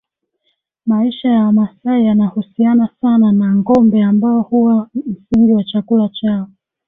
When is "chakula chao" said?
5.63-6.47